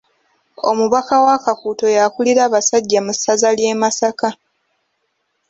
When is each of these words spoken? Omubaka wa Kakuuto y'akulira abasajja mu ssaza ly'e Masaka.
Omubaka 0.69 1.15
wa 1.25 1.35
Kakuuto 1.43 1.87
y'akulira 1.95 2.41
abasajja 2.47 2.99
mu 3.05 3.11
ssaza 3.15 3.49
ly'e 3.57 3.73
Masaka. 3.81 4.29